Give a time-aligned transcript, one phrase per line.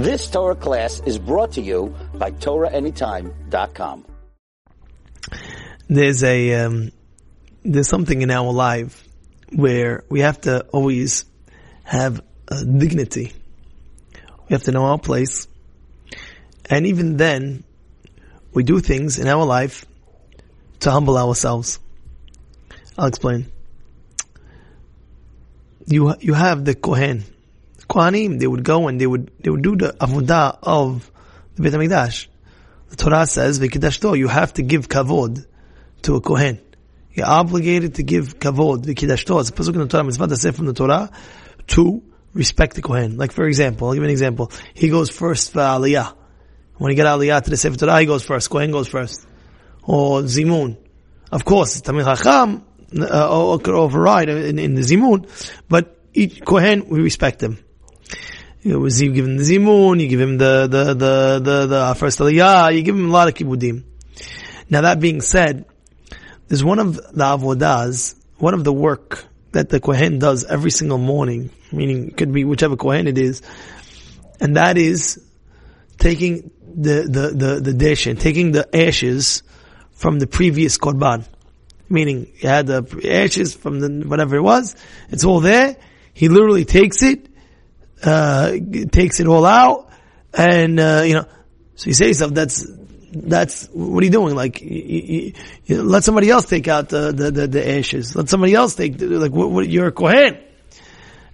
[0.00, 4.06] This Torah class is brought to you by TorahAnytime.com.
[5.88, 6.92] There's a um,
[7.62, 9.06] there's something in our life
[9.52, 11.26] where we have to always
[11.82, 13.34] have dignity.
[14.48, 15.46] We have to know our place,
[16.70, 17.62] and even then,
[18.54, 19.84] we do things in our life
[20.80, 21.78] to humble ourselves.
[22.96, 23.52] I'll explain.
[25.84, 27.24] You you have the Kohen,
[27.90, 28.38] Kohanim.
[28.38, 31.10] They would go and they would they would do the avodah of
[31.56, 32.28] the Beit Hamikdash.
[32.90, 35.44] The Torah says, "V'kidashto." You have to give kavod
[36.02, 36.60] to a Kohen.
[37.12, 39.40] You're obligated to give kavod, v'kidashto.
[39.40, 41.10] It's a pasuk in the Torah, mitzvah to say from the Torah
[41.68, 42.02] to
[42.32, 43.16] respect the Kohen.
[43.16, 44.52] Like for example, I'll give you an example.
[44.74, 46.14] He goes first for Aliyah.
[46.78, 48.48] When he get Aliyah to the Sefer Torah, he goes first.
[48.48, 49.26] Kohen goes first.
[49.82, 50.78] Or Zimun.
[51.30, 52.64] Of course, Talmid Chacham,
[52.98, 55.28] uh, override in, in, the Zimun,
[55.68, 57.58] but each Kohen, we respect him.
[58.62, 62.18] You, know, give him the Zimun, you give him the, the, the, the, the first
[62.18, 63.84] Aliyah, you give him a lot of Kibudim.
[64.68, 65.64] Now that being said,
[66.48, 70.98] there's one of the avodas, one of the work that the Kohen does every single
[70.98, 73.40] morning, meaning it could be whichever Kohen it is,
[74.40, 75.24] and that is
[75.96, 79.42] taking the, the, the, the dish and taking the ashes
[79.92, 81.26] from the previous Korban.
[81.88, 84.76] Meaning, you had the ashes from the, whatever it was,
[85.08, 85.76] it's all there,
[86.12, 87.29] he literally takes it,
[88.04, 88.52] uh,
[88.90, 89.90] takes it all out,
[90.32, 91.26] and, uh, you know,
[91.74, 92.66] so you say yourself, that's,
[93.12, 94.34] that's what are you doing?
[94.34, 95.32] Like, you,
[95.64, 98.14] you, let somebody else take out the, the, the, the ashes.
[98.14, 100.38] Let somebody else take like what, what, you're a kohen.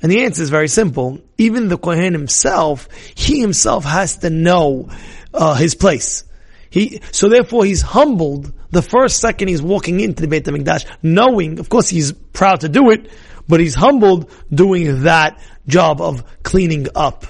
[0.03, 1.21] And the answer is very simple.
[1.37, 4.89] Even the kohen himself, he himself has to know
[5.35, 6.25] uh, his place.
[6.71, 11.59] He so therefore he's humbled the first second he's walking into the Beit Hamikdash, knowing,
[11.59, 13.11] of course, he's proud to do it,
[13.49, 17.27] but he's humbled doing that job of cleaning up,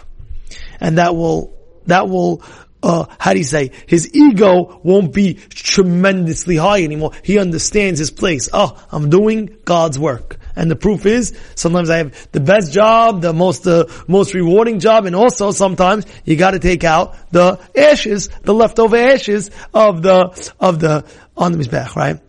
[0.81, 1.55] and that will
[1.87, 2.43] that will
[2.83, 7.11] uh, how do you say, his ego won't be tremendously high anymore.
[7.23, 8.49] He understands his place.
[8.53, 10.39] Oh, I'm doing God's work.
[10.55, 14.79] And the proof is, sometimes I have the best job, the most, uh, most rewarding
[14.79, 20.53] job, and also sometimes you gotta take out the ashes, the leftover ashes of the,
[20.61, 21.05] of the,
[21.37, 22.21] on the Mizbeach, right?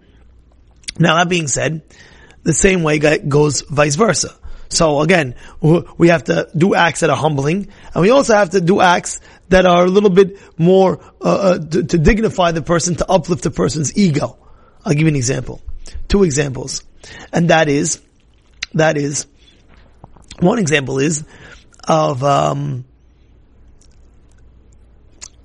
[0.97, 1.83] Now that being said,
[2.47, 4.33] the same way goes vice versa.
[4.69, 8.61] So again, we have to do acts that are humbling, and we also have to
[8.61, 9.19] do acts
[9.49, 13.43] that are a little bit more uh, uh, to, to, dignify the person, to uplift
[13.43, 14.37] the person's ego.
[14.85, 15.61] I'll give you an example,
[16.07, 16.85] two examples,
[17.33, 18.01] and that is
[18.75, 19.27] that is
[20.39, 21.25] one example is
[21.85, 22.85] of um,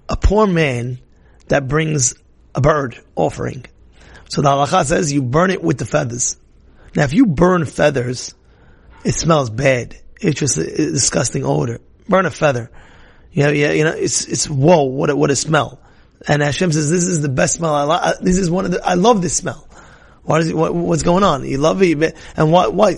[0.08, 1.00] a poor man
[1.48, 2.14] that brings
[2.54, 3.66] a bird offering.
[4.28, 6.36] So the halacha says you burn it with the feathers.
[6.94, 8.34] Now, if you burn feathers,
[9.04, 9.96] it smells bad.
[10.20, 11.80] It's just a, disgusting odor.
[12.08, 12.70] Burn a feather.
[13.32, 15.80] You know, yeah, you know, it's, it's, whoa, what a, what a smell.
[16.28, 18.14] And Hashem says, this is the best smell I.
[18.20, 19.66] This is one of the, I love this smell.
[20.22, 21.44] What is it, what, what's going on?
[21.44, 22.96] You love it, and what, why?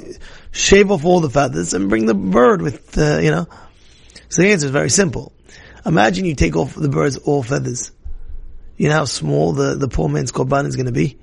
[0.50, 3.48] Shave off all the feathers and bring the bird with, you know.
[4.28, 5.32] So the answer is very simple.
[5.86, 7.92] Imagine you take off the bird's all feathers.
[8.76, 11.18] You know how small the, the poor man's korban is going to be?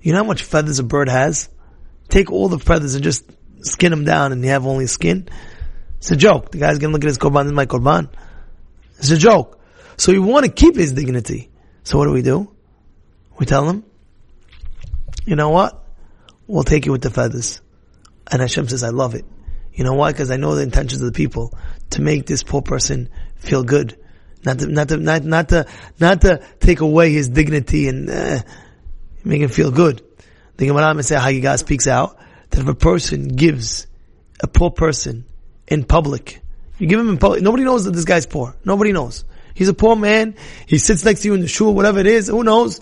[0.00, 1.48] You know how much feathers a bird has?
[2.08, 3.24] Take all the feathers and just
[3.62, 5.28] skin them down and you have only skin.
[5.98, 6.50] It's a joke.
[6.52, 8.08] The guy's gonna look at his korban, and my korban.
[8.98, 9.60] It's a joke.
[9.96, 11.50] So we want to keep his dignity.
[11.82, 12.54] So what do we do?
[13.38, 13.84] We tell him,
[15.24, 15.84] you know what?
[16.46, 17.60] We'll take you with the feathers.
[18.30, 19.24] And Hashem says, I love it.
[19.72, 20.12] You know why?
[20.12, 21.56] Because I know the intentions of the people
[21.90, 23.96] to make this poor person feel good,
[24.44, 25.66] not to not to not, not to
[26.00, 28.40] not to take away his dignity and uh,
[29.28, 30.02] make him feel good.
[30.56, 32.18] The Gemara say Hagigah speaks out
[32.50, 33.86] that if a person gives
[34.40, 35.24] a poor person
[35.66, 36.40] in public.
[36.78, 37.42] You give him in public.
[37.42, 38.56] Nobody knows that this guy's poor.
[38.64, 39.24] Nobody knows.
[39.54, 40.36] He's a poor man.
[40.66, 42.28] He sits next to you in the shul, whatever it is.
[42.28, 42.80] Who knows?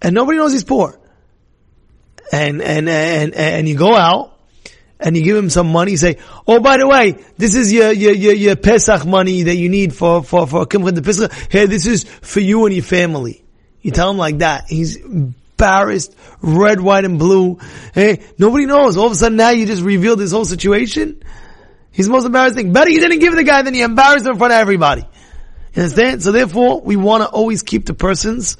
[0.00, 0.98] And nobody knows he's poor.
[2.32, 4.38] And, and, and, and you go out
[4.98, 5.92] and you give him some money.
[5.92, 9.56] You say, oh, by the way, this is your, your, your, your Pesach money that
[9.56, 11.32] you need for, for, for Kimcha D'Pischa.
[11.50, 13.44] Hey, this is for you and your family.
[13.86, 14.64] You tell him like that.
[14.68, 16.12] He's embarrassed,
[16.42, 17.60] red, white, and blue.
[17.94, 18.96] Hey, nobody knows.
[18.96, 21.22] All of a sudden now you just revealed this whole situation.
[21.92, 22.72] He's the most embarrassing.
[22.72, 25.02] Better you didn't give the guy than you embarrassed him in front of everybody.
[25.02, 26.20] You understand?
[26.24, 28.56] So therefore, we want to always keep the person's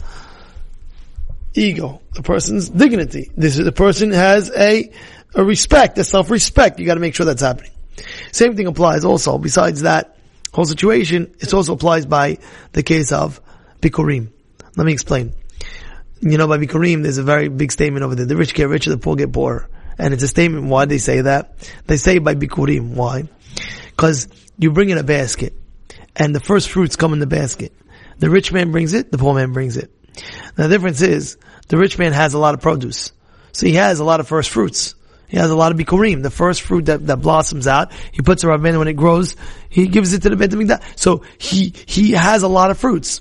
[1.54, 3.32] ego, the person's dignity.
[3.36, 4.92] This is the person has a,
[5.34, 6.78] a respect, a self-respect.
[6.78, 7.72] You got to make sure that's happening.
[8.30, 9.38] Same thing applies also.
[9.38, 10.18] Besides that
[10.52, 12.38] whole situation, it also applies by
[12.70, 13.40] the case of
[13.80, 14.30] bikurim.
[14.76, 15.32] Let me explain.
[16.20, 18.26] You know, by bikurim, there's a very big statement over there.
[18.26, 19.68] The rich get richer, the poor get poorer.
[19.98, 21.54] And it's a statement why they say that.
[21.86, 22.94] They say by bikurim.
[22.94, 23.24] Why?
[23.90, 24.28] Because
[24.58, 25.54] you bring in a basket
[26.14, 27.72] and the first fruits come in the basket.
[28.18, 29.90] The rich man brings it, the poor man brings it.
[30.56, 31.36] Now the difference is,
[31.68, 33.12] the rich man has a lot of produce.
[33.52, 34.94] So he has a lot of first fruits.
[35.28, 37.92] He has a lot of bikurim, the first fruit that, that blossoms out.
[38.12, 39.34] He puts it in when it grows.
[39.68, 40.80] He gives it to the Beit.
[40.98, 43.20] So he, he has a lot of fruits.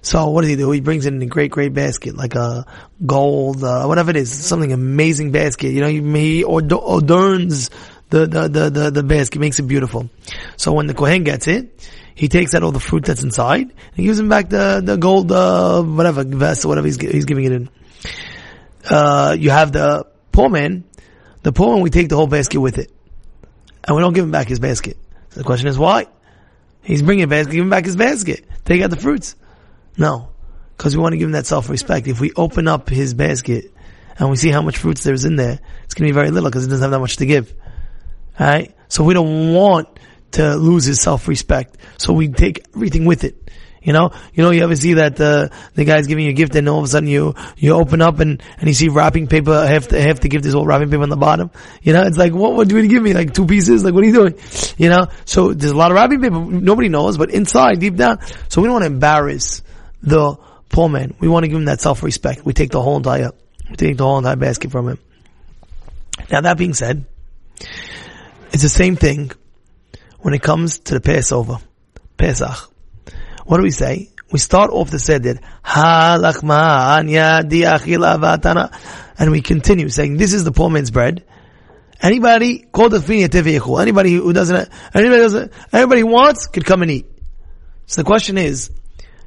[0.00, 0.70] So what does he do?
[0.70, 2.66] He brings in a great, great basket, like a
[3.04, 5.72] gold, uh, whatever it is, something amazing basket.
[5.72, 7.70] You know, he, he adorns
[8.10, 10.08] the, the, the, the, the basket, makes it beautiful.
[10.56, 14.06] So when the Kohen gets it, he takes out all the fruit that's inside and
[14.06, 17.52] gives him back the, the gold, uh, whatever, vest or whatever he's, he's giving it
[17.52, 17.70] in.
[18.88, 20.84] Uh, you have the poor man.
[21.42, 22.90] The poor man, we take the whole basket with it.
[23.84, 24.96] And we don't give him back his basket.
[25.30, 26.06] So the question is why?
[26.82, 28.44] He's bringing a basket, give him back his basket.
[28.64, 29.36] Take out the fruits.
[29.96, 30.30] No.
[30.76, 32.06] Cause we want to give him that self-respect.
[32.06, 33.72] If we open up his basket
[34.16, 36.48] and we see how much fruits there's in there, it's going to be very little
[36.48, 37.52] because he doesn't have that much to give.
[38.40, 38.76] Alright?
[38.88, 39.88] So we don't want
[40.32, 41.76] to lose his self-respect.
[41.98, 43.50] So we take everything with it.
[43.82, 46.54] You know, you know, you ever see that the the guy's giving you a gift,
[46.56, 49.66] and all of a sudden you you open up and and you see wrapping paper.
[49.66, 51.50] Half the half the gift is all wrapping paper on the bottom.
[51.80, 53.14] You know, it's like what what do you give me?
[53.14, 53.84] Like two pieces?
[53.84, 54.34] Like what are you doing?
[54.76, 56.38] You know, so there's a lot of wrapping paper.
[56.38, 58.18] Nobody knows, but inside, deep down,
[58.48, 59.62] so we don't want to embarrass
[60.02, 60.36] the
[60.68, 61.14] poor man.
[61.20, 62.44] We want to give him that self respect.
[62.44, 63.32] We take the whole entire
[63.70, 64.98] we take the whole entire basket from him.
[66.30, 67.04] Now that being said,
[68.52, 69.30] it's the same thing
[70.20, 71.58] when it comes to the Passover,
[72.16, 72.72] Pesach.
[73.44, 74.10] What do we say?
[74.30, 75.40] We start off the Seder,
[79.18, 81.24] and we continue saying, this is the poor man's bread.
[82.00, 83.00] Anybody, call the
[83.80, 87.06] Anybody who doesn't, anybody doesn't, anybody wants could come and eat.
[87.86, 88.70] So the question is,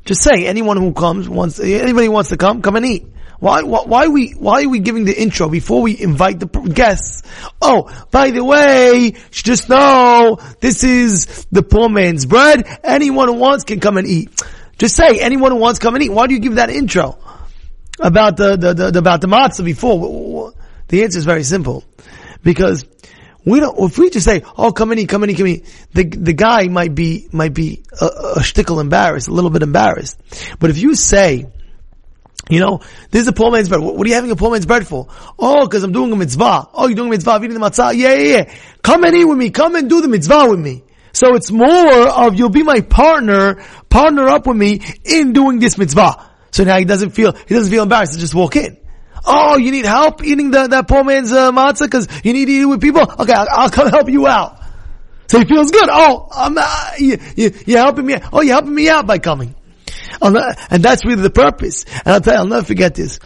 [0.06, 3.06] just say anyone who comes wants, anybody wants to come, come and eat.
[3.40, 6.46] Why, why, why, are we, why are we giving the intro before we invite the
[6.46, 7.24] guests?
[7.60, 12.66] Oh, by the way, just know this is the poor man's bread.
[12.84, 14.30] Anyone who wants can come and eat.
[14.78, 16.12] Just say anyone who wants come and eat.
[16.12, 17.18] Why do you give that intro
[18.00, 20.54] about the, the, the about the matzah before?
[20.88, 21.84] The answer is very simple,
[22.44, 22.86] because
[23.46, 23.78] we don't.
[23.80, 26.94] If we just say, "Oh, come in, come in, come in, the the guy might
[26.94, 30.20] be might be a, a shtickle embarrassed, a little bit embarrassed.
[30.60, 31.48] But if you say,
[32.50, 33.82] you know, this is a poor man's bread.
[33.82, 35.08] What are you having a poor man's bread for?
[35.40, 36.70] Oh, because I'm doing a mitzvah.
[36.74, 37.96] Oh, you're doing a mitzvah, I'm eating the matzah.
[37.96, 38.54] Yeah, yeah, yeah.
[38.84, 39.50] Come and eat with me.
[39.50, 40.84] Come and do the mitzvah with me.
[41.14, 45.78] So it's more of you'll be my partner, partner up with me in doing this
[45.78, 46.30] mitzvah.
[46.52, 48.78] So now he doesn't feel, he doesn't feel embarrassed to just walk in.
[49.26, 52.52] Oh, you need help eating the, that poor man's uh, matzah because you need to
[52.52, 53.02] eat it with people?
[53.02, 54.60] Okay, I'll, I'll, come help you out.
[55.28, 55.88] So he feels good.
[55.90, 58.16] Oh, I'm, uh, you, you, you're helping me.
[58.34, 59.56] Oh, you're helping me out by coming
[60.22, 61.86] and that's really the purpose.
[62.06, 63.20] And I'll tell you, I'll never forget this.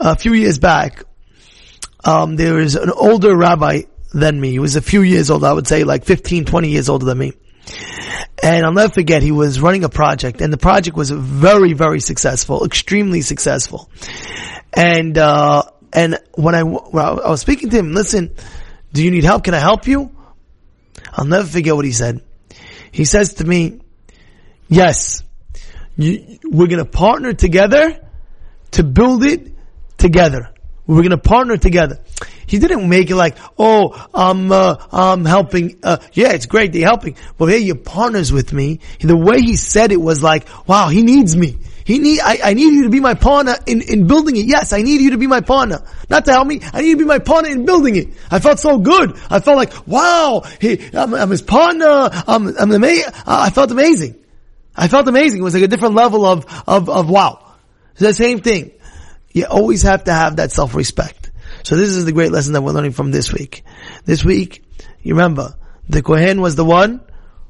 [0.00, 1.04] A few years back,
[2.04, 3.82] um, there was an older rabbi
[4.12, 4.50] than me.
[4.52, 7.18] He was a few years old, I would say like 15, 20 years older than
[7.18, 7.32] me.
[8.42, 12.00] And I'll never forget, he was running a project, and the project was very, very
[12.00, 13.88] successful, extremely successful.
[14.74, 15.62] And, uh,
[15.92, 18.34] and when I, when I was speaking to him, listen,
[18.92, 19.44] do you need help?
[19.44, 20.10] Can I help you?
[21.12, 22.22] I'll never forget what he said.
[22.90, 23.80] He says to me,
[24.68, 25.22] yes,
[25.96, 28.00] you, we're going to partner together
[28.72, 29.52] to build it
[29.98, 30.53] together.
[30.86, 32.00] We're going to partner together.
[32.46, 35.78] He didn't make it like, oh, I'm, uh, I'm helping.
[35.82, 36.72] Uh, yeah, it's great.
[36.72, 37.16] They're helping.
[37.38, 38.80] But hey, you're partners with me.
[39.00, 41.56] The way he said it was like, wow, he needs me.
[41.84, 44.46] He need, I, I need you to be my partner in, in building it.
[44.46, 45.82] Yes, I need you to be my partner.
[46.08, 46.60] Not to help me.
[46.72, 48.08] I need you to be my partner in building it.
[48.30, 49.16] I felt so good.
[49.30, 52.08] I felt like, wow, he, I'm, I'm his partner.
[52.26, 52.84] I'm, I'm.
[53.26, 54.16] I felt amazing.
[54.74, 55.40] I felt amazing.
[55.40, 57.52] It was like a different level of, of, of wow.
[57.92, 58.72] It's the same thing.
[59.34, 61.32] You always have to have that self-respect.
[61.64, 63.64] So this is the great lesson that we're learning from this week.
[64.04, 64.64] This week,
[65.02, 65.56] you remember,
[65.88, 67.02] the Kohen was the one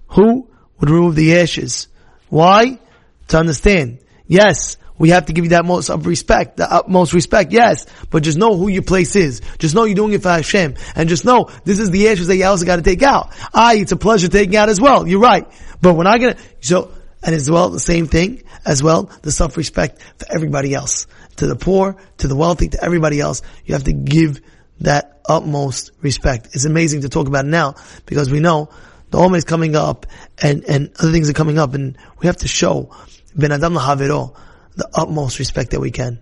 [0.08, 0.48] who
[0.80, 1.88] would remove the ashes.
[2.30, 2.80] Why?
[3.28, 3.98] To understand.
[4.26, 7.86] Yes, we have to give you that most of respect, the utmost respect, yes.
[8.10, 9.42] But just know who your place is.
[9.58, 10.76] Just know you're doing it for Hashem.
[10.94, 13.30] And just know, this is the ashes that you also got to take out.
[13.52, 15.06] I, it's a pleasure taking out as well.
[15.06, 15.46] You're right.
[15.82, 20.00] But we're not gonna, so, and as well, the same thing, as well, the self-respect
[20.18, 21.06] for everybody else.
[21.36, 23.42] To the poor, to the wealthy, to everybody else.
[23.64, 24.40] You have to give
[24.80, 26.48] that utmost respect.
[26.52, 27.74] It's amazing to talk about now,
[28.06, 28.70] because we know
[29.10, 30.06] the Omer is coming up,
[30.42, 32.94] and, and other things are coming up, and we have to show,
[33.36, 34.36] Bein Adam LaChaveiro,
[34.76, 36.20] the utmost respect that we can.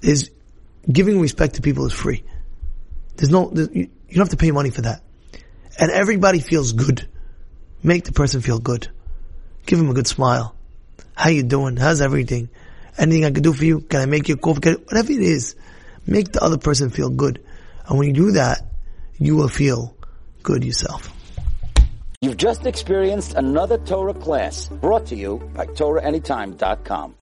[0.00, 0.30] Is
[0.90, 2.24] giving respect to people is free.
[3.16, 5.02] There's no, there's, you, you don't have to pay money for that.
[5.78, 7.08] And everybody feels good.
[7.82, 8.88] Make the person feel good.
[9.66, 10.56] Give him a good smile.
[11.14, 11.76] How you doing?
[11.76, 12.48] How's everything?
[12.98, 13.80] Anything I can do for you?
[13.80, 14.72] Can I make you a coffee?
[14.72, 15.56] Whatever it is,
[16.06, 17.42] make the other person feel good.
[17.86, 18.62] And when you do that,
[19.18, 19.96] you will feel
[20.42, 21.10] good yourself.
[22.20, 27.10] You've just experienced another Torah class brought to you by TorahAnytime.com.